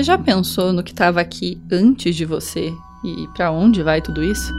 [0.00, 2.72] Você já pensou no que estava aqui antes de você
[3.04, 4.50] e para onde vai tudo isso?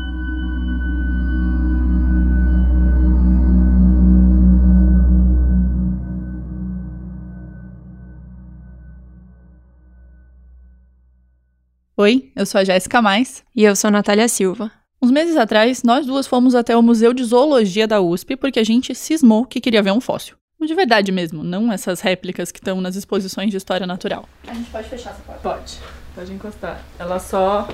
[11.98, 13.44] Oi, eu sou a Jéssica Mais.
[13.55, 14.71] E eu sou a Natália Silva.
[15.02, 18.63] Uns meses atrás, nós duas fomos até o Museu de Zoologia da USP porque a
[18.63, 20.35] gente cismou que queria ver um fóssil.
[20.66, 24.30] De verdade mesmo, não essas réplicas que estão nas exposições de história natural.
[24.48, 25.41] A gente pode fechar essa porta?
[25.41, 25.80] Pode.
[26.16, 26.81] Pode encostar.
[26.99, 27.68] Ela só.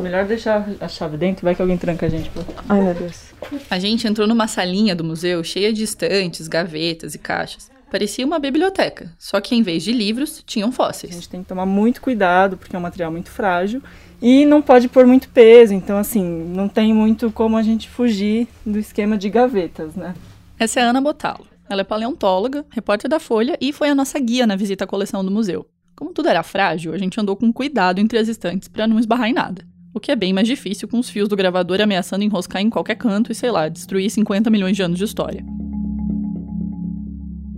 [0.00, 2.28] Melhor deixar a chave dentro, vai que alguém tranca a gente.
[2.30, 2.40] Pô.
[2.68, 3.32] Ai, meu Deus.
[3.70, 7.70] A gente entrou numa salinha do museu cheia de estantes, gavetas e caixas.
[7.90, 11.14] Parecia uma biblioteca, só que em vez de livros, tinham A fósseis.
[11.14, 13.80] gente tem que tomar muito cuidado, porque é um material muito frágil.
[14.20, 18.48] E não pode pôr muito peso, então, assim, não tem muito como a gente fugir
[18.66, 20.14] do esquema de gavetas, né?
[20.58, 21.46] Essa é a Ana Botalo.
[21.68, 25.24] Ela é paleontóloga, repórter da Folha e foi a nossa guia na visita à coleção
[25.24, 25.66] do museu.
[25.96, 29.28] Como tudo era frágil, a gente andou com cuidado entre as estantes para não esbarrar
[29.28, 29.64] em nada.
[29.94, 32.96] O que é bem mais difícil com os fios do gravador ameaçando enroscar em qualquer
[32.96, 35.44] canto e, sei lá, destruir 50 milhões de anos de história.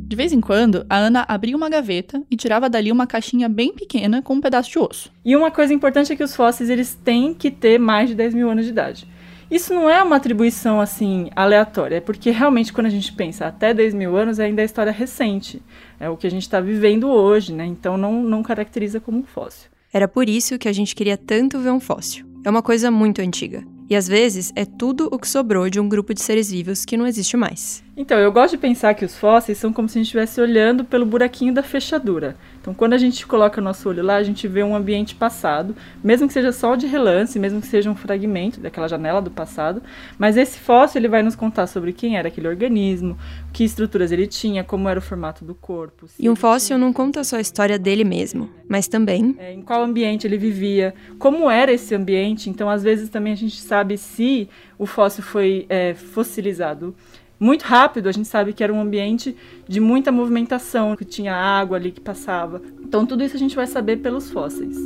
[0.09, 3.75] De vez em quando, a Ana abria uma gaveta e tirava dali uma caixinha bem
[3.75, 5.11] pequena com um pedaço de osso.
[5.25, 8.35] E uma coisa importante é que os fósseis eles têm que ter mais de 10
[8.35, 9.09] mil anos de idade.
[9.51, 13.73] Isso não é uma atribuição assim aleatória, é porque realmente quando a gente pensa até
[13.73, 15.63] 10 mil anos ainda é história recente,
[16.01, 17.65] é o que a gente está vivendo hoje, né?
[17.65, 19.71] Então não, não caracteriza como um fóssil.
[19.93, 22.27] Era por isso que a gente queria tanto ver um fóssil.
[22.45, 23.65] É uma coisa muito antiga.
[23.89, 26.97] E às vezes é tudo o que sobrou de um grupo de seres vivos que
[26.97, 27.86] não existe mais.
[27.99, 30.85] Então, eu gosto de pensar que os fósseis são como se a gente estivesse olhando
[30.85, 32.37] pelo buraquinho da fechadura.
[32.61, 36.27] Então, quando a gente coloca nosso olho lá, a gente vê um ambiente passado, mesmo
[36.27, 39.83] que seja só de relance, mesmo que seja um fragmento daquela janela do passado,
[40.19, 43.17] mas esse fóssil ele vai nos contar sobre quem era aquele organismo,
[43.51, 46.07] que estruturas ele tinha, como era o formato do corpo.
[46.19, 49.83] E um fóssil não conta só a história dele mesmo, mas também é, em qual
[49.83, 52.51] ambiente ele vivia, como era esse ambiente.
[52.51, 56.95] Então, às vezes também a gente sabe se o fóssil foi é, fossilizado
[57.39, 58.09] muito rápido.
[58.09, 59.37] A gente sabe que era um ambiente
[59.69, 62.63] de muita movimentação, que tinha água ali que passava.
[62.83, 64.77] Então, tudo isso a gente vai saber pelos fósseis.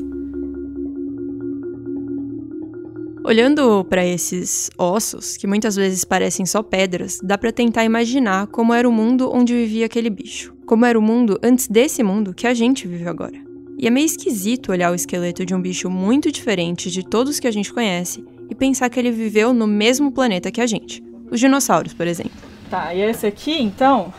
[3.23, 8.73] Olhando para esses ossos, que muitas vezes parecem só pedras, dá para tentar imaginar como
[8.73, 10.55] era o mundo onde vivia aquele bicho.
[10.65, 13.39] Como era o mundo antes desse mundo que a gente vive agora.
[13.79, 17.47] E é meio esquisito olhar o esqueleto de um bicho muito diferente de todos que
[17.47, 21.03] a gente conhece e pensar que ele viveu no mesmo planeta que a gente.
[21.31, 22.33] Os dinossauros, por exemplo.
[22.69, 24.13] Tá, e esse aqui, então,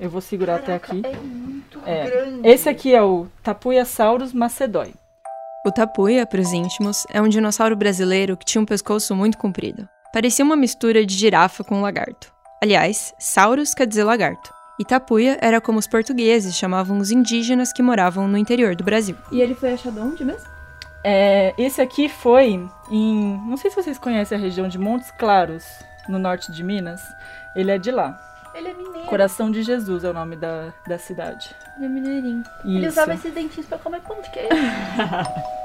[0.00, 1.02] eu vou segurar até aqui.
[1.04, 2.48] É muito É, grande.
[2.48, 4.94] Esse aqui é o Tapuiasaurus macedói.
[5.64, 9.88] O tapuia, para os íntimos, é um dinossauro brasileiro que tinha um pescoço muito comprido.
[10.12, 12.32] Parecia uma mistura de girafa com lagarto.
[12.60, 14.52] Aliás, saurus quer dizer lagarto.
[14.80, 19.16] E tapuia era como os portugueses chamavam os indígenas que moravam no interior do Brasil.
[19.30, 20.50] E ele foi achado onde mesmo?
[21.04, 23.40] É, esse aqui foi em.
[23.46, 25.64] Não sei se vocês conhecem a região de Montes Claros,
[26.08, 27.02] no norte de Minas.
[27.54, 28.18] Ele é de lá.
[28.54, 29.08] Ele é mineiro.
[29.08, 31.54] Coração de Jesus é o nome da, da cidade.
[31.76, 32.44] Ele é mineirinho.
[32.64, 32.88] Ele Isso.
[32.88, 34.48] usava esses dentinhos pra comer pão de queijo.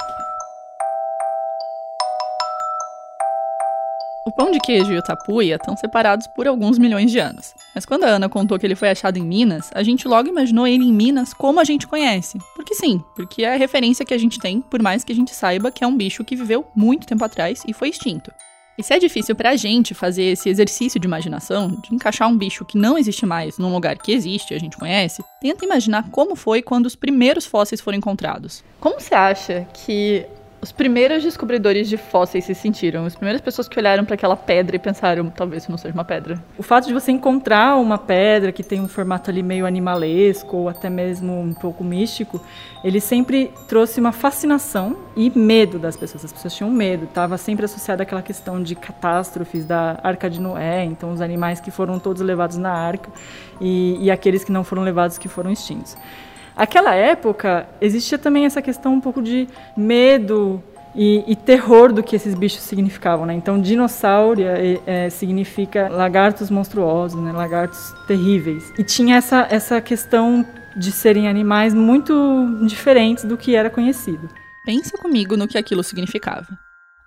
[4.27, 7.55] O pão de queijo e o tapuia estão separados por alguns milhões de anos.
[7.73, 10.67] Mas quando a Ana contou que ele foi achado em Minas, a gente logo imaginou
[10.67, 12.37] ele em Minas como a gente conhece.
[12.53, 15.33] Porque sim, porque é a referência que a gente tem, por mais que a gente
[15.33, 18.29] saiba que é um bicho que viveu muito tempo atrás e foi extinto.
[18.77, 22.63] E se é difícil pra gente fazer esse exercício de imaginação, de encaixar um bicho
[22.63, 26.61] que não existe mais num lugar que existe, a gente conhece, tenta imaginar como foi
[26.61, 28.63] quando os primeiros fósseis foram encontrados.
[28.79, 30.27] Como você acha que
[30.59, 33.05] os primeiros descobridores de fósseis se sentiram?
[33.05, 36.43] As primeiras pessoas que olharam para aquela pedra e pensaram, talvez não seja uma pedra.
[36.57, 40.69] O fato de você encontrar uma pedra que tem um formato ali meio animalesco ou
[40.69, 42.41] até mesmo um pouco místico,
[42.83, 46.25] ele sempre trouxe uma fascinação e medo das pessoas.
[46.25, 50.83] As pessoas tinham medo, estava sempre associada àquela questão de catástrofes da Arca de Noé,
[50.83, 53.11] então os animais que foram todos levados na arca
[53.61, 55.95] e, e aqueles que não foram levados que foram extintos.
[56.57, 60.61] Aquela época existia também essa questão um pouco de medo
[60.95, 63.35] e, e terror do que esses bichos significavam, né?
[63.35, 67.31] Então, dinossauro é, significa lagartos monstruosos, né?
[67.31, 68.73] Lagartos terríveis.
[68.79, 70.43] E tinha essa essa questão
[70.75, 72.13] de serem animais muito
[72.65, 74.27] diferentes do que era conhecido.
[74.65, 76.47] Pensa comigo no que aquilo significava.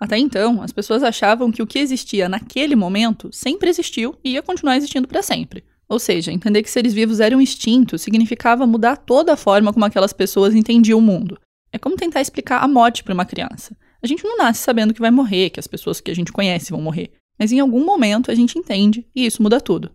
[0.01, 4.43] Até então, as pessoas achavam que o que existia naquele momento sempre existiu e ia
[4.43, 5.63] continuar existindo para sempre.
[5.91, 10.13] Ou seja, entender que seres vivos eram extintos significava mudar toda a forma como aquelas
[10.13, 11.37] pessoas entendiam o mundo.
[11.73, 13.77] É como tentar explicar a morte para uma criança.
[14.01, 16.71] A gente não nasce sabendo que vai morrer, que as pessoas que a gente conhece
[16.71, 17.11] vão morrer.
[17.37, 19.91] Mas em algum momento a gente entende e isso muda tudo.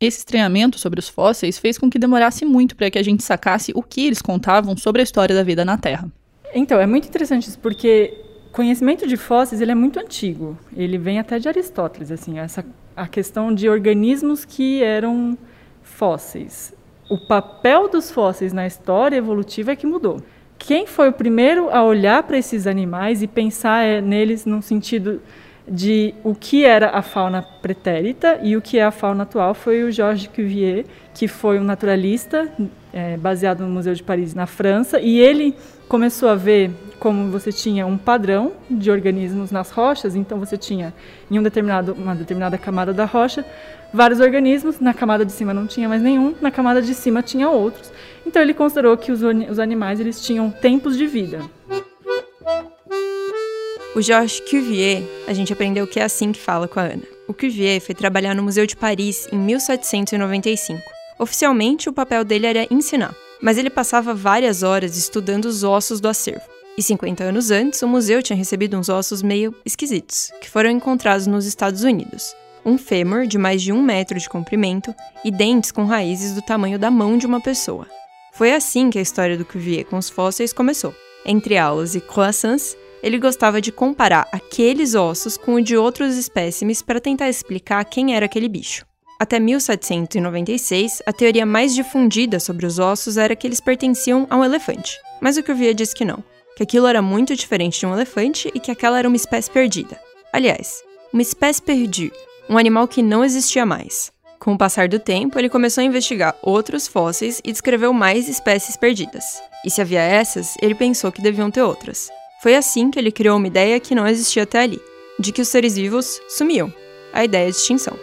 [0.00, 3.72] Esse estranhamento sobre os fósseis fez com que demorasse muito para que a gente sacasse
[3.74, 6.08] o que eles contavam sobre a história da vida na Terra.
[6.54, 8.14] Então, é muito interessante isso, porque
[8.52, 10.56] conhecimento de fósseis ele é muito antigo.
[10.76, 12.64] Ele vem até de Aristóteles, assim, essa
[12.94, 15.36] a questão de organismos que eram
[15.82, 16.74] fósseis.
[17.08, 20.22] O papel dos fósseis na história evolutiva é que mudou.
[20.58, 25.20] Quem foi o primeiro a olhar para esses animais e pensar é, neles no sentido
[25.66, 29.84] de o que era a fauna pretérita e o que é a fauna atual foi
[29.84, 32.48] o Georges Cuvier, que foi um naturalista
[32.92, 35.54] é, baseado no Museu de Paris, na França, e ele
[35.88, 40.92] começou a ver como você tinha um padrão de organismos nas rochas, então você tinha
[41.30, 43.44] em um determinado, uma determinada camada da rocha
[43.92, 47.48] vários organismos, na camada de cima não tinha mais nenhum, na camada de cima tinha
[47.50, 47.92] outros.
[48.26, 51.40] Então ele considerou que os, os animais eles tinham tempos de vida.
[53.94, 57.02] O Georges Cuvier, a gente aprendeu que é assim que fala com a Ana.
[57.28, 60.80] O Cuvier foi trabalhar no Museu de Paris em 1795.
[61.18, 66.08] Oficialmente, o papel dele era ensinar, mas ele passava várias horas estudando os ossos do
[66.08, 66.40] acervo.
[66.78, 71.26] E 50 anos antes, o museu tinha recebido uns ossos meio esquisitos, que foram encontrados
[71.26, 72.34] nos Estados Unidos.
[72.64, 76.78] Um fêmur de mais de um metro de comprimento e dentes com raízes do tamanho
[76.78, 77.86] da mão de uma pessoa.
[78.32, 80.94] Foi assim que a história do Cuvier com os fósseis começou.
[81.26, 86.80] Entre aulas e croissants, ele gostava de comparar aqueles ossos com o de outros espécimes
[86.80, 88.86] para tentar explicar quem era aquele bicho.
[89.18, 94.44] Até 1796, a teoria mais difundida sobre os ossos era que eles pertenciam a um
[94.44, 96.24] elefante, mas o Cuvier disse que não,
[96.56, 99.98] que aquilo era muito diferente de um elefante e que aquela era uma espécie perdida.
[100.32, 100.82] Aliás,
[101.12, 102.12] uma espécie perdue,
[102.48, 104.10] um animal que não existia mais.
[104.40, 108.76] Com o passar do tempo, ele começou a investigar outros fósseis e descreveu mais espécies
[108.76, 109.40] perdidas.
[109.64, 112.10] E se havia essas, ele pensou que deviam ter outras.
[112.42, 114.80] Foi assim que ele criou uma ideia que não existia até ali,
[115.16, 116.74] de que os seres vivos sumiam,
[117.12, 117.96] a ideia de extinção.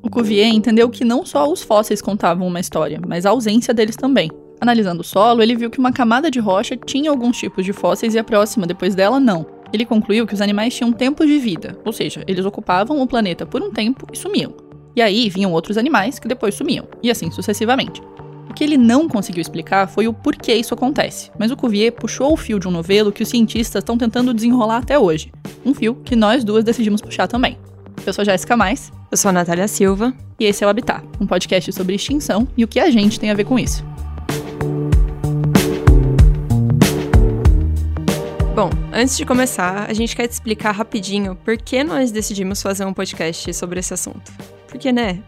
[0.00, 3.96] O Cuvier entendeu que não só os fósseis contavam uma história, mas a ausência deles
[3.96, 4.30] também.
[4.60, 8.14] Analisando o solo, ele viu que uma camada de rocha tinha alguns tipos de fósseis
[8.14, 9.44] e a próxima, depois dela, não.
[9.72, 13.44] Ele concluiu que os animais tinham tempo de vida, ou seja, eles ocupavam o planeta
[13.44, 14.63] por um tempo e sumiam.
[14.96, 18.00] E aí vinham outros animais que depois sumiam, e assim sucessivamente.
[18.48, 22.32] O que ele não conseguiu explicar foi o porquê isso acontece, mas o Cuvier puxou
[22.32, 25.32] o fio de um novelo que os cientistas estão tentando desenrolar até hoje.
[25.66, 27.58] Um fio que nós duas decidimos puxar também.
[28.06, 28.92] Eu sou Jéssica Mais.
[29.10, 30.14] Eu sou a Natália Silva.
[30.38, 33.30] E esse é o Habitat, um podcast sobre extinção e o que a gente tem
[33.30, 33.84] a ver com isso.
[38.54, 42.84] Bom, antes de começar, a gente quer te explicar rapidinho por que nós decidimos fazer
[42.84, 44.53] um podcast sobre esse assunto.
[44.74, 45.20] Porque, né?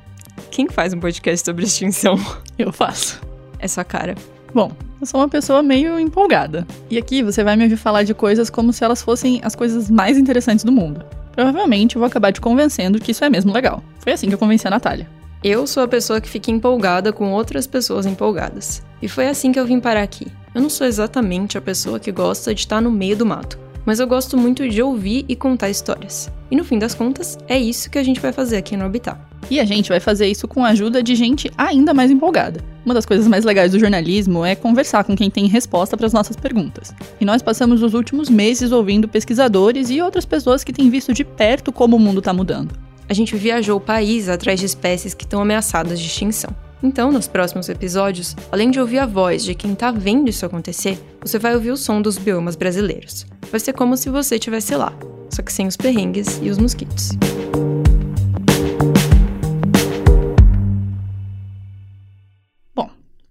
[0.50, 2.18] Quem faz um podcast sobre extinção?
[2.58, 3.20] Eu faço.
[3.60, 4.16] É sua cara.
[4.52, 6.66] Bom, eu sou uma pessoa meio empolgada.
[6.90, 9.88] E aqui você vai me ouvir falar de coisas como se elas fossem as coisas
[9.88, 11.04] mais interessantes do mundo.
[11.32, 13.84] Provavelmente eu vou acabar te convencendo que isso é mesmo legal.
[14.00, 15.08] Foi assim que eu convenci a Natália.
[15.44, 18.82] Eu sou a pessoa que fica empolgada com outras pessoas empolgadas.
[19.00, 20.26] E foi assim que eu vim parar aqui.
[20.54, 24.00] Eu não sou exatamente a pessoa que gosta de estar no meio do mato mas
[24.00, 26.30] eu gosto muito de ouvir e contar histórias.
[26.50, 29.16] E no fim das contas, é isso que a gente vai fazer aqui no Habitat.
[29.50, 32.60] E a gente vai fazer isso com a ajuda de gente ainda mais empolgada.
[32.84, 36.12] Uma das coisas mais legais do jornalismo é conversar com quem tem resposta para as
[36.12, 36.94] nossas perguntas.
[37.20, 41.24] E nós passamos os últimos meses ouvindo pesquisadores e outras pessoas que têm visto de
[41.24, 42.74] perto como o mundo está mudando.
[43.08, 46.50] A gente viajou o país atrás de espécies que estão ameaçadas de extinção.
[46.82, 50.98] Então, nos próximos episódios, além de ouvir a voz de quem está vendo isso acontecer,
[51.20, 53.26] você vai ouvir o som dos biomas brasileiros.
[53.50, 54.92] Vai ser como se você estivesse lá,
[55.30, 57.10] só que sem os perrengues e os mosquitos.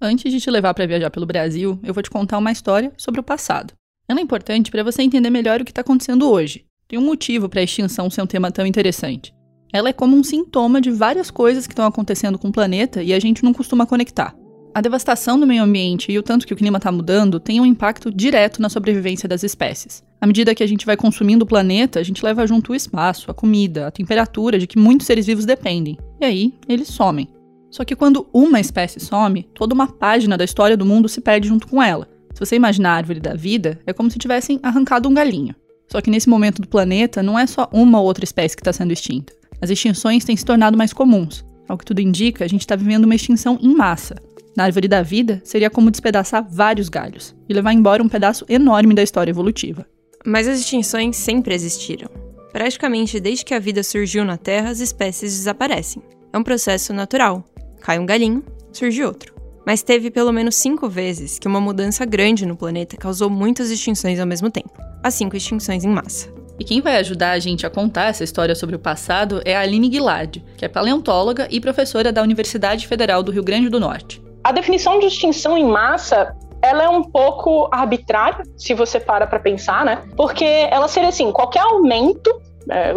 [0.05, 3.19] Antes de te levar para viajar pelo Brasil, eu vou te contar uma história sobre
[3.19, 3.73] o passado.
[4.07, 6.65] Ela é importante para você entender melhor o que está acontecendo hoje.
[6.87, 9.33] Tem um motivo para a extinção ser um tema tão interessante.
[9.73, 13.13] Ela é como um sintoma de várias coisas que estão acontecendo com o planeta e
[13.13, 14.35] a gente não costuma conectar.
[14.73, 17.65] A devastação do meio ambiente e o tanto que o clima está mudando tem um
[17.65, 20.03] impacto direto na sobrevivência das espécies.
[20.19, 23.31] À medida que a gente vai consumindo o planeta, a gente leva junto o espaço,
[23.31, 25.97] a comida, a temperatura de que muitos seres vivos dependem.
[26.19, 27.29] E aí, eles somem.
[27.75, 31.49] Só que quando uma espécie some, toda uma página da história do mundo se perde
[31.49, 32.07] junto com ela.
[32.33, 35.53] Se você imaginar a árvore da vida, é como se tivessem arrancado um galinho.
[35.91, 38.71] Só que nesse momento do planeta, não é só uma ou outra espécie que está
[38.71, 39.33] sendo extinta.
[39.61, 41.43] As extinções têm se tornado mais comuns.
[41.67, 44.15] Ao que tudo indica, a gente está vivendo uma extinção em massa.
[44.55, 48.93] Na árvore da vida, seria como despedaçar vários galhos e levar embora um pedaço enorme
[48.93, 49.85] da história evolutiva.
[50.25, 52.07] Mas as extinções sempre existiram.
[52.53, 56.01] Praticamente desde que a vida surgiu na Terra, as espécies desaparecem.
[56.31, 57.43] É um processo natural.
[57.81, 59.33] Cai um galinho, surge outro.
[59.65, 64.19] Mas teve pelo menos cinco vezes que uma mudança grande no planeta causou muitas extinções
[64.19, 66.33] ao mesmo tempo as cinco extinções em massa.
[66.59, 69.59] E quem vai ajudar a gente a contar essa história sobre o passado é a
[69.59, 74.23] Aline Guilard, que é paleontóloga e professora da Universidade Federal do Rio Grande do Norte.
[74.43, 79.39] A definição de extinção em massa ela é um pouco arbitrária, se você para para
[79.39, 80.01] pensar, né?
[80.17, 82.31] Porque ela seria assim, qualquer aumento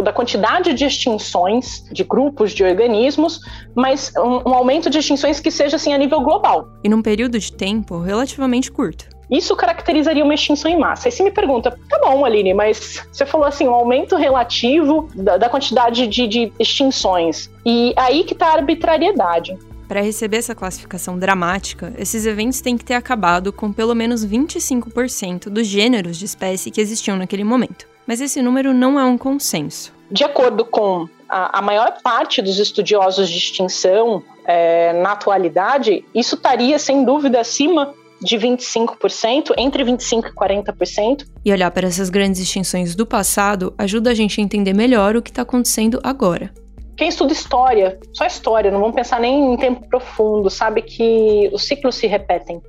[0.02, 3.40] da quantidade de extinções de grupos de organismos,
[3.74, 6.68] mas um, um, aumento de extinções que seja assim a nível global.
[6.82, 9.06] E num período de tempo relativamente curto.
[9.30, 11.08] Isso caracterizaria uma extinção em massa.
[11.08, 15.36] Aí você me pergunta, tá bom, Aline, mas você falou assim, um aumento relativo da,
[15.36, 17.50] da quantidade de, de extinções.
[17.64, 19.56] E aí que está a arbitrariedade.
[19.86, 25.48] Para receber essa classificação dramática, esses eventos têm que ter acabado com pelo menos 25%
[25.48, 27.86] dos gêneros de espécie que existiam naquele momento.
[28.08, 29.92] Mas esse número não é um consenso.
[30.10, 36.34] De acordo com a, a maior parte dos estudiosos de extinção é, na atualidade, isso
[36.34, 41.26] estaria sem dúvida acima de 25%, entre 25% e 40%.
[41.44, 45.20] E olhar para essas grandes extinções do passado ajuda a gente a entender melhor o
[45.20, 46.50] que está acontecendo agora.
[46.96, 51.62] Quem estuda história, só história, não vamos pensar nem em tempo profundo, sabe que os
[51.64, 52.60] ciclos se repetem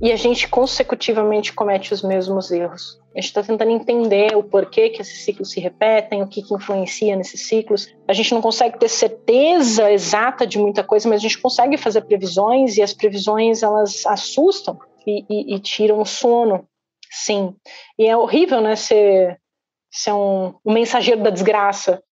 [0.00, 3.00] e a gente consecutivamente comete os mesmos erros.
[3.14, 6.52] A gente está tentando entender o porquê que esses ciclos se repetem, o que, que
[6.52, 7.94] influencia nesses ciclos.
[8.08, 12.02] A gente não consegue ter certeza exata de muita coisa, mas a gente consegue fazer
[12.02, 16.66] previsões e as previsões elas assustam e, e, e tiram o sono.
[17.10, 17.54] Sim.
[17.96, 19.38] E é horrível, né, ser,
[19.90, 22.02] ser um, um mensageiro da desgraça.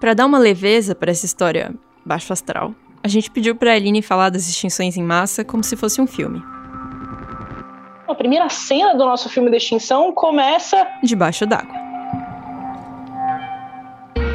[0.00, 1.72] Para dar uma leveza para essa história
[2.04, 5.76] baixo astral, a gente pediu para a Aline falar das extinções em massa como se
[5.76, 6.42] fosse um filme.
[8.06, 11.82] A primeira cena do nosso filme de extinção começa debaixo d'água.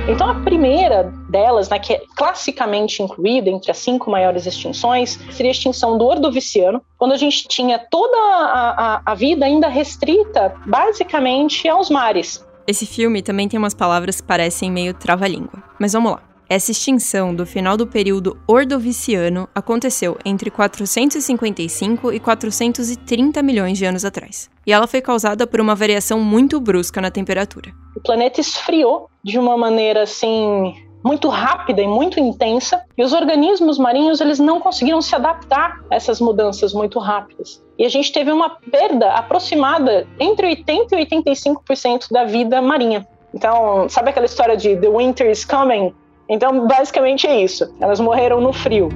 [0.10, 5.52] Então, a primeira delas, né, que é classicamente incluída entre as cinco maiores extinções, seria
[5.52, 10.56] a extinção do Ordoviciano, quando a gente tinha toda a, a, a vida ainda restrita,
[10.66, 12.46] basicamente, aos mares.
[12.66, 15.62] Esse filme também tem umas palavras que parecem meio trava-língua.
[15.78, 16.27] Mas vamos lá.
[16.50, 24.06] Essa extinção do final do período Ordoviciano aconteceu entre 455 e 430 milhões de anos
[24.06, 24.50] atrás.
[24.66, 27.74] E ela foi causada por uma variação muito brusca na temperatura.
[27.98, 30.74] O planeta esfriou de uma maneira assim
[31.04, 35.96] muito rápida e muito intensa, e os organismos marinhos eles não conseguiram se adaptar a
[35.96, 37.64] essas mudanças muito rápidas.
[37.78, 43.06] E a gente teve uma perda aproximada entre 80 e 85% da vida marinha.
[43.34, 45.94] Então, sabe aquela história de The Winter is Coming?
[46.30, 47.74] Então, basicamente é isso.
[47.80, 48.90] Elas morreram no frio.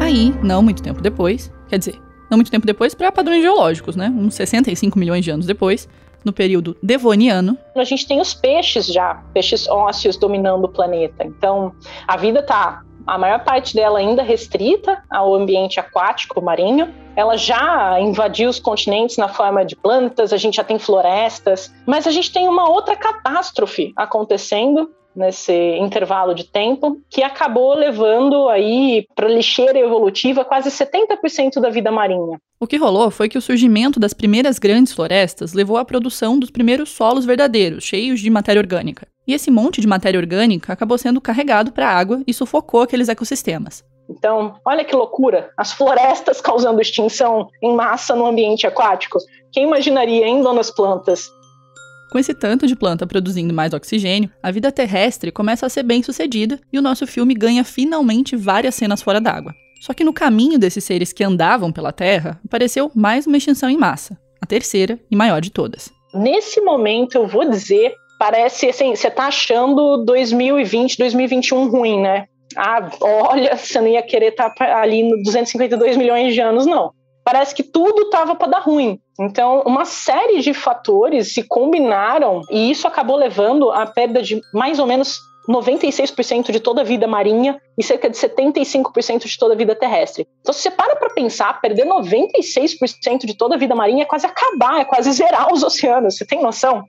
[0.00, 4.12] Aí, não muito tempo depois, quer dizer, não muito tempo depois para padrões geológicos, né?
[4.16, 5.88] Uns 65 milhões de anos depois,
[6.24, 7.58] no período devoniano.
[7.74, 11.24] A gente tem os peixes já, peixes ósseos dominando o planeta.
[11.24, 11.72] Então,
[12.06, 16.92] a vida está a maior parte dela ainda restrita ao ambiente aquático marinho.
[17.14, 22.06] Ela já invadiu os continentes na forma de plantas, a gente já tem florestas, mas
[22.06, 29.06] a gente tem uma outra catástrofe acontecendo nesse intervalo de tempo, que acabou levando aí
[29.14, 32.38] para lixeira evolutiva quase 70% da vida marinha.
[32.58, 36.50] O que rolou foi que o surgimento das primeiras grandes florestas levou à produção dos
[36.50, 39.06] primeiros solos verdadeiros, cheios de matéria orgânica.
[39.26, 43.08] E esse monte de matéria orgânica acabou sendo carregado para a água e sufocou aqueles
[43.08, 43.84] ecossistemas.
[44.08, 45.50] Então, olha que loucura!
[45.56, 49.18] As florestas causando extinção em massa no ambiente aquático.
[49.52, 51.30] Quem imaginaria, hein, donas plantas?
[52.12, 56.02] Com esse tanto de planta produzindo mais oxigênio, a vida terrestre começa a ser bem
[56.02, 59.54] sucedida e o nosso filme ganha finalmente várias cenas fora d'água.
[59.80, 63.78] Só que no caminho desses seres que andavam pela Terra, apareceu mais uma extinção em
[63.78, 65.90] massa, a terceira e maior de todas.
[66.12, 72.26] Nesse momento, eu vou dizer, parece assim, você tá achando 2020, 2021 ruim, né?
[72.54, 76.92] Ah, olha, você não ia querer estar tá ali no 252 milhões de anos, não
[77.24, 78.98] parece que tudo estava para dar ruim.
[79.18, 84.78] Então, uma série de fatores se combinaram e isso acabou levando à perda de mais
[84.78, 89.56] ou menos 96% de toda a vida marinha e cerca de 75% de toda a
[89.56, 90.26] vida terrestre.
[90.40, 94.26] Então, se você para para pensar, perder 96% de toda a vida marinha é quase
[94.26, 96.16] acabar, é quase zerar os oceanos.
[96.16, 96.84] Você tem noção?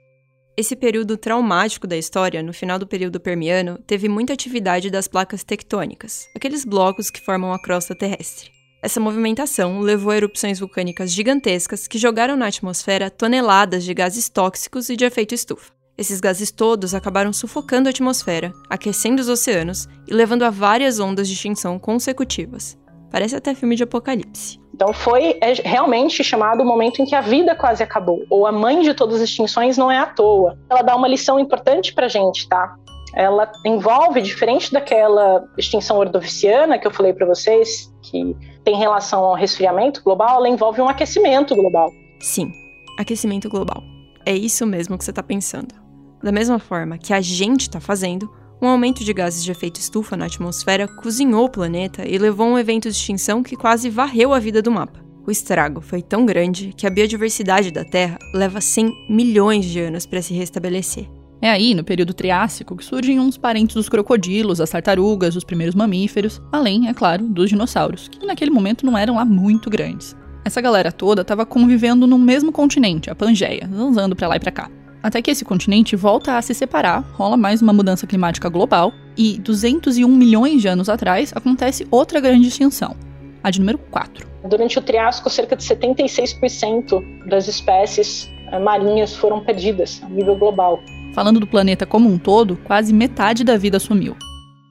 [0.55, 5.43] Esse período traumático da história, no final do período Permiano, teve muita atividade das placas
[5.43, 8.62] tectônicas, aqueles blocos que formam a crosta terrestre.
[8.83, 14.89] Essa movimentação levou a erupções vulcânicas gigantescas que jogaram na atmosfera toneladas de gases tóxicos
[14.89, 15.71] e de efeito estufa.
[15.97, 21.29] Esses gases todos acabaram sufocando a atmosfera, aquecendo os oceanos e levando a várias ondas
[21.29, 22.77] de extinção consecutivas.
[23.09, 24.59] Parece até filme de apocalipse.
[24.75, 28.51] Então foi é, realmente chamado o momento em que a vida quase acabou, ou a
[28.51, 30.57] mãe de todas as extinções não é à toa.
[30.69, 32.75] Ela dá uma lição importante pra gente, tá?
[33.15, 39.35] Ela envolve, diferente daquela extinção ordoviciana que eu falei para vocês, que tem relação ao
[39.35, 41.91] resfriamento global, ela envolve um aquecimento global.
[42.19, 42.51] Sim,
[42.97, 43.81] aquecimento global.
[44.25, 45.75] É isso mesmo que você está pensando.
[46.23, 50.15] Da mesma forma que a gente está fazendo, um aumento de gases de efeito estufa
[50.15, 54.33] na atmosfera cozinhou o planeta e levou a um evento de extinção que quase varreu
[54.33, 55.03] a vida do mapa.
[55.27, 60.05] O estrago foi tão grande que a biodiversidade da Terra leva 100 milhões de anos
[60.05, 61.07] para se restabelecer.
[61.43, 65.75] É aí, no período Triássico, que surgem uns parentes dos crocodilos, as tartarugas, os primeiros
[65.75, 70.15] mamíferos, além, é claro, dos dinossauros, que naquele momento não eram lá muito grandes.
[70.45, 74.53] Essa galera toda estava convivendo no mesmo continente, a Pangeia, zanzando para lá e para
[74.53, 74.71] cá.
[75.03, 79.37] Até que esse continente volta a se separar, rola mais uma mudança climática global e
[79.39, 82.95] 201 milhões de anos atrás acontece outra grande extinção,
[83.43, 84.25] a de número 4.
[84.47, 90.79] Durante o Triássico, cerca de 76% das espécies eh, marinhas foram perdidas a nível global.
[91.13, 94.15] Falando do planeta como um todo, quase metade da vida sumiu.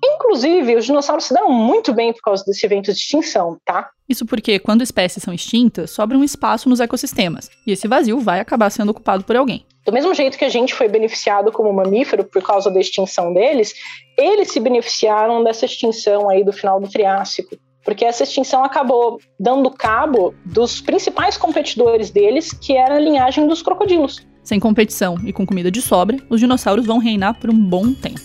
[0.05, 3.91] Inclusive, os dinossauros se deram muito bem por causa desse evento de extinção, tá?
[4.09, 8.41] Isso porque, quando espécies são extintas, sobra um espaço nos ecossistemas, e esse vazio vai
[8.41, 9.65] acabar sendo ocupado por alguém.
[9.87, 13.75] Do mesmo jeito que a gente foi beneficiado como mamífero por causa da extinção deles,
[14.19, 17.57] eles se beneficiaram dessa extinção aí do final do Triássico.
[17.85, 23.61] Porque essa extinção acabou dando cabo dos principais competidores deles, que era a linhagem dos
[23.61, 24.25] crocodilos.
[24.43, 28.21] Sem competição e com comida de sobra, os dinossauros vão reinar por um bom tempo.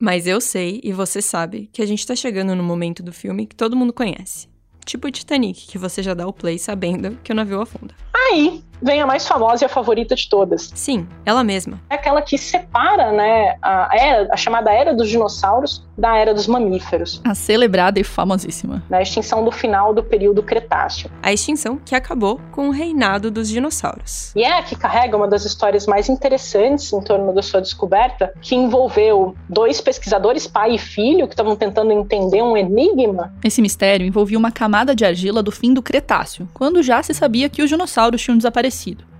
[0.00, 3.46] Mas eu sei, e você sabe, que a gente tá chegando no momento do filme
[3.46, 4.48] que todo mundo conhece.
[4.84, 7.94] Tipo o Titanic, que você já dá o play sabendo que o navio afunda.
[8.12, 10.70] Aí vem a mais famosa e a favorita de todas.
[10.74, 11.80] Sim, ela mesma.
[11.90, 16.46] É aquela que separa, né, a, era, a chamada era dos dinossauros da era dos
[16.46, 17.20] mamíferos.
[17.24, 18.82] A celebrada e famosíssima.
[18.90, 21.10] Na extinção do final do período Cretáceo.
[21.22, 24.32] A extinção que acabou com o reinado dos dinossauros.
[24.34, 28.32] E é a que carrega uma das histórias mais interessantes em torno da sua descoberta,
[28.40, 33.32] que envolveu dois pesquisadores, pai e filho, que estavam tentando entender um enigma.
[33.44, 37.48] Esse mistério envolvia uma camada de argila do fim do Cretáceo, quando já se sabia
[37.48, 38.63] que os dinossauros tinham desaparecido.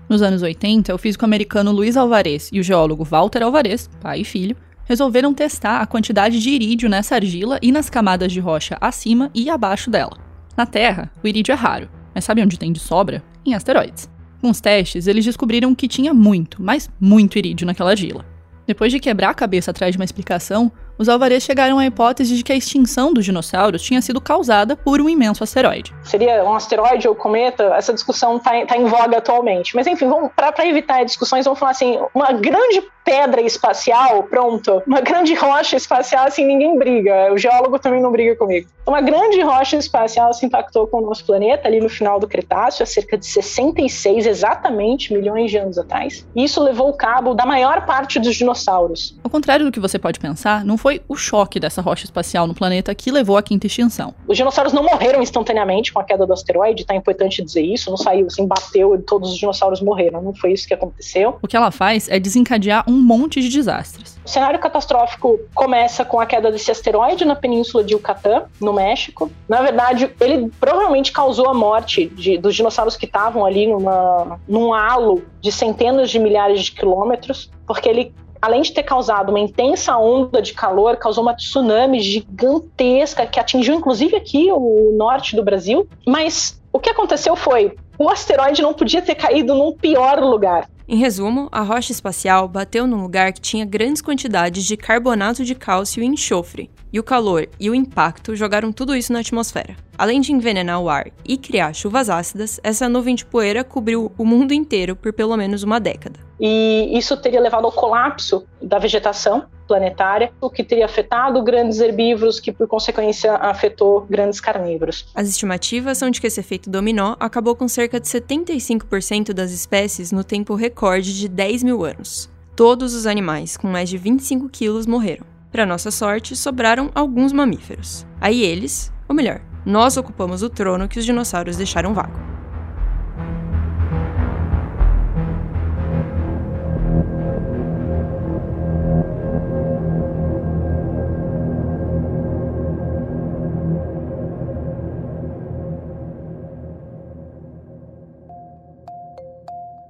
[0.07, 4.25] Nos anos 80, o físico americano Luiz Alvarez e o geólogo Walter Alvarez, pai e
[4.25, 4.55] filho,
[4.85, 9.49] resolveram testar a quantidade de irídio nessa argila e nas camadas de rocha acima e
[9.49, 10.17] abaixo dela.
[10.55, 13.23] Na Terra, o irídio é raro, mas sabe onde tem de sobra?
[13.45, 14.09] Em asteroides.
[14.41, 18.23] Com os testes, eles descobriram que tinha muito, mas muito irídio naquela argila.
[18.67, 22.43] Depois de quebrar a cabeça atrás de uma explicação, os Alvarez chegaram à hipótese de
[22.43, 25.93] que a extinção dos dinossauros tinha sido causada por um imenso asteroide.
[26.03, 27.63] Seria um asteroide ou cometa?
[27.75, 29.75] Essa discussão está tá em voga atualmente.
[29.75, 34.81] Mas enfim, para evitar discussões, vamos falar assim: uma grande pedra espacial, pronto.
[34.87, 37.31] Uma grande rocha espacial, assim, ninguém briga.
[37.31, 38.67] O geólogo também não briga comigo.
[38.85, 42.83] Uma grande rocha espacial se impactou com o nosso planeta ali no final do Cretáceo,
[42.83, 46.27] há cerca de 66 exatamente milhões de anos atrás.
[46.35, 49.17] E isso levou o cabo da maior parte dos dinossauros.
[49.23, 52.53] Ao contrário do que você pode pensar, não foi o choque dessa rocha espacial no
[52.53, 54.13] planeta que levou à quinta extinção.
[54.27, 57.89] Os dinossauros não morreram instantaneamente com a queda do asteroide, tá importante dizer isso.
[57.89, 60.21] Não saiu assim, bateu e todos os dinossauros morreram.
[60.21, 61.37] Não foi isso que aconteceu.
[61.41, 64.19] O que ela faz é desencadear um monte de desastres.
[64.25, 69.31] O cenário catastrófico começa com a queda desse asteroide na península de Yucatán, no México.
[69.47, 74.73] Na verdade, ele provavelmente causou a morte de, dos dinossauros que estavam ali numa, num
[74.73, 79.97] halo de centenas de milhares de quilômetros, porque ele além de ter causado uma intensa
[79.97, 85.87] onda de calor, causou uma tsunami gigantesca que atingiu inclusive aqui o norte do Brasil.
[86.05, 90.69] Mas o que aconteceu foi o asteroide não podia ter caído num pior lugar.
[90.87, 95.55] Em resumo, a rocha espacial bateu num lugar que tinha grandes quantidades de carbonato de
[95.55, 99.75] cálcio e enxofre, e o calor e o impacto jogaram tudo isso na atmosfera.
[99.97, 104.23] Além de envenenar o ar e criar chuvas ácidas, essa nuvem de poeira cobriu o
[104.23, 106.17] mundo inteiro por pelo menos uma década.
[106.39, 112.39] E isso teria levado ao colapso da vegetação planetária, o que teria afetado grandes herbívoros,
[112.39, 115.05] que por consequência afetou grandes carnívoros.
[115.13, 120.13] As estimativas são de que esse efeito dominó acabou com cerca de 75% das espécies
[120.13, 122.29] no tempo recorde de 10 mil anos.
[122.55, 125.34] Todos os animais com mais de 25 quilos morreram.
[125.55, 128.05] Para nossa sorte, sobraram alguns mamíferos.
[128.19, 132.34] Aí eles, ou melhor, nós ocupamos o trono que os dinossauros deixaram vago.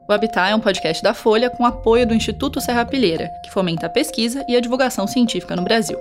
[0.08, 3.88] O Habitat é um podcast da Folha com apoio do Instituto Serra Pilheira, que fomenta
[3.88, 5.98] a pesquisa e a divulgação científica no Brasil.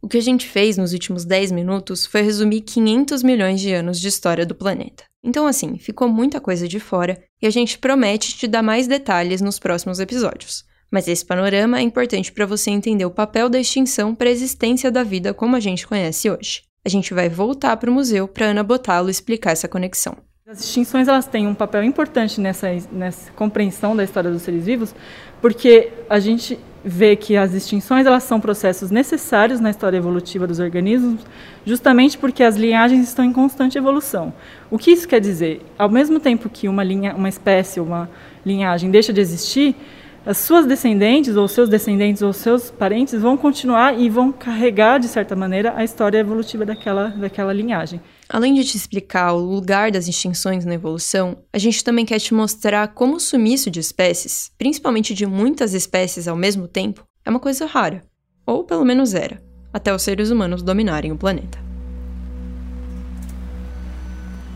[0.00, 4.00] O que a gente fez nos últimos 10 minutos foi resumir 500 milhões de anos
[4.00, 5.04] de história do planeta.
[5.22, 9.42] Então, assim, ficou muita coisa de fora e a gente promete te dar mais detalhes
[9.42, 10.64] nos próximos episódios.
[10.90, 14.90] Mas esse panorama é importante para você entender o papel da extinção para a existência
[14.90, 16.67] da vida como a gente conhece hoje.
[16.88, 20.16] A gente vai voltar para o museu para Ana Botalo explicar essa conexão.
[20.48, 24.94] As extinções elas têm um papel importante nessa, nessa compreensão da história dos seres vivos,
[25.38, 30.60] porque a gente vê que as extinções elas são processos necessários na história evolutiva dos
[30.60, 31.20] organismos,
[31.66, 34.32] justamente porque as linhagens estão em constante evolução.
[34.70, 35.60] O que isso quer dizer?
[35.76, 38.08] Ao mesmo tempo que uma linha, uma espécie, uma
[38.46, 39.76] linhagem deixa de existir,
[40.26, 45.08] as suas descendentes, ou seus descendentes, ou seus parentes vão continuar e vão carregar, de
[45.08, 48.00] certa maneira, a história evolutiva daquela, daquela linhagem.
[48.28, 52.34] Além de te explicar o lugar das extinções na evolução, a gente também quer te
[52.34, 57.40] mostrar como o sumiço de espécies, principalmente de muitas espécies ao mesmo tempo, é uma
[57.40, 58.02] coisa rara.
[58.44, 61.58] Ou pelo menos era, até os seres humanos dominarem o planeta.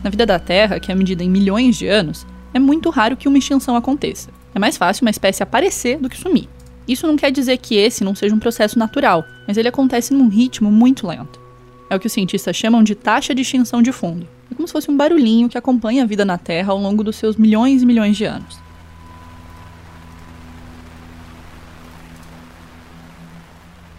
[0.03, 3.27] Na vida da Terra, que é medida em milhões de anos, é muito raro que
[3.27, 4.29] uma extinção aconteça.
[4.53, 6.47] É mais fácil uma espécie aparecer do que sumir.
[6.87, 10.27] Isso não quer dizer que esse não seja um processo natural, mas ele acontece num
[10.27, 11.41] ritmo muito lento.
[11.89, 14.27] É o que os cientistas chamam de taxa de extinção de fundo.
[14.51, 17.15] É como se fosse um barulhinho que acompanha a vida na Terra ao longo dos
[17.15, 18.59] seus milhões e milhões de anos.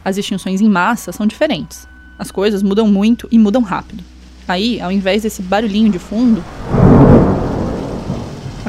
[0.05, 1.89] As extinções em massa são diferentes.
[2.19, 4.05] As coisas mudam muito e mudam rápido.
[4.47, 6.45] Aí, ao invés desse barulhinho de fundo,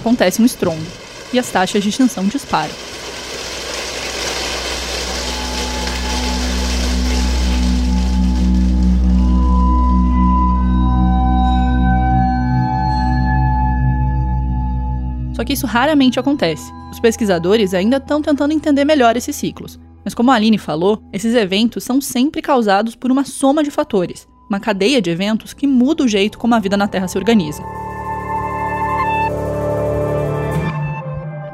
[0.06, 0.86] acontece um estrondo
[1.34, 2.72] e as taxas de extinção disparam.
[15.34, 16.72] Só que isso raramente acontece.
[16.92, 19.80] Os pesquisadores ainda estão tentando entender melhor esses ciclos.
[20.04, 24.28] Mas como a Aline falou, esses eventos são sempre causados por uma soma de fatores,
[24.48, 27.64] uma cadeia de eventos que muda o jeito como a vida na Terra se organiza.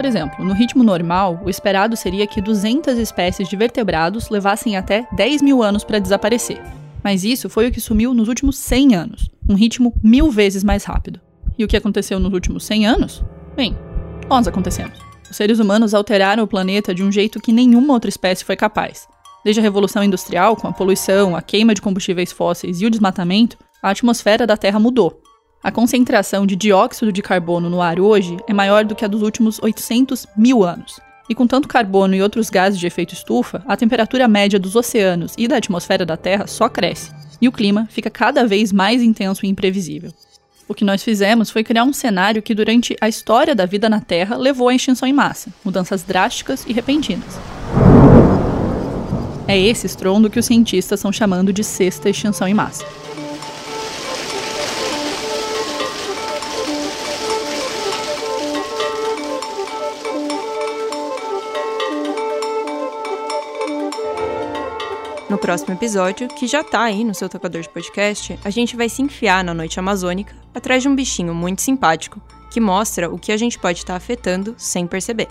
[0.02, 5.08] Por exemplo, no ritmo normal, o esperado seria que 200 espécies de vertebrados levassem até
[5.12, 6.60] 10 mil anos para desaparecer.
[7.04, 10.86] Mas isso foi o que sumiu nos últimos 100 anos, um ritmo mil vezes mais
[10.86, 11.22] rápido.
[11.56, 13.24] E o que aconteceu nos últimos 100 anos?
[13.56, 13.78] Bem,
[14.28, 14.98] nós acontecemos.
[15.30, 19.08] Os seres humanos alteraram o planeta de um jeito que nenhuma outra espécie foi capaz.
[19.46, 23.56] Desde a Revolução Industrial, com a poluição, a queima de combustíveis fósseis e o desmatamento,
[23.84, 25.22] a atmosfera da Terra mudou.
[25.64, 29.22] A concentração de dióxido de carbono no ar hoje é maior do que a dos
[29.22, 31.00] últimos 800 mil anos.
[31.30, 35.36] E com tanto carbono e outros gases de efeito estufa, a temperatura média dos oceanos
[35.38, 39.46] e da atmosfera da Terra só cresce, e o clima fica cada vez mais intenso
[39.46, 40.12] e imprevisível.
[40.68, 44.02] O que nós fizemos foi criar um cenário que, durante a história da vida na
[44.02, 47.40] Terra, levou à extinção em massa, mudanças drásticas e repentinas.
[49.48, 52.84] É esse estrondo que os cientistas estão chamando de sexta extinção em massa.
[65.42, 69.02] Próximo episódio, que já tá aí no seu tocador de podcast, a gente vai se
[69.02, 73.38] enfiar na noite amazônica atrás de um bichinho muito simpático que mostra o que a
[73.38, 75.28] gente pode estar tá afetando sem perceber.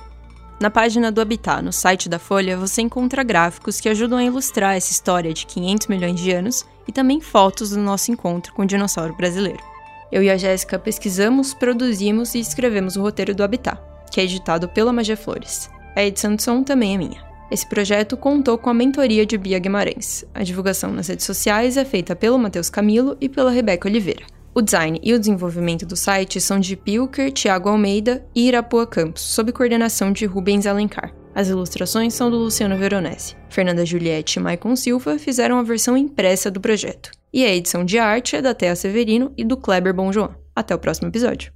[0.61, 4.75] Na página do Habitat, no site da Folha, você encontra gráficos que ajudam a ilustrar
[4.75, 8.67] essa história de 500 milhões de anos e também fotos do nosso encontro com o
[8.67, 9.63] dinossauro brasileiro.
[10.11, 14.69] Eu e a Jéssica pesquisamos, produzimos e escrevemos o roteiro do Habitat, que é editado
[14.69, 15.71] pela Magia Flores.
[15.95, 17.30] A edição de som também é minha.
[17.51, 20.25] Esse projeto contou com a mentoria de Bia Guimarães.
[20.33, 24.25] A divulgação nas redes sociais é feita pelo Matheus Camilo e pela Rebeca Oliveira.
[24.55, 29.23] O design e o desenvolvimento do site são de Pilker, Thiago Almeida e Irapuã Campos,
[29.23, 31.13] sob coordenação de Rubens Alencar.
[31.35, 33.37] As ilustrações são do Luciano Veronese.
[33.49, 37.11] Fernanda Juliette e Maicon Silva fizeram a versão impressa do projeto.
[37.33, 40.35] E a edição de arte é da Thea Severino e do Kleber Bonjoan.
[40.55, 41.53] Até o próximo episódio.